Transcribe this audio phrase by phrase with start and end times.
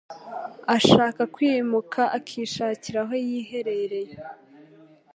[0.75, 4.13] Ashaka kwimuka akishakira aho yiherereye.